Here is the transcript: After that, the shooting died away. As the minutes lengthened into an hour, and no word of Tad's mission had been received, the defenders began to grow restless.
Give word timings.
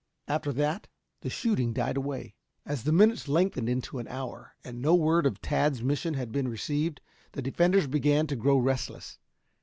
After 0.27 0.51
that, 0.53 0.87
the 1.21 1.29
shooting 1.29 1.73
died 1.73 1.95
away. 1.95 2.33
As 2.65 2.85
the 2.85 2.91
minutes 2.91 3.27
lengthened 3.27 3.69
into 3.69 3.99
an 3.99 4.07
hour, 4.07 4.55
and 4.63 4.81
no 4.81 4.95
word 4.95 5.27
of 5.27 5.39
Tad's 5.43 5.83
mission 5.83 6.15
had 6.15 6.31
been 6.31 6.47
received, 6.47 7.01
the 7.33 7.41
defenders 7.43 7.85
began 7.85 8.25
to 8.25 8.35
grow 8.35 8.57
restless. 8.57 9.19